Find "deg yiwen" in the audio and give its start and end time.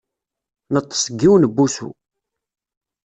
1.07-1.43